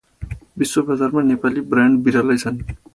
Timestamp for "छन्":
2.45-2.61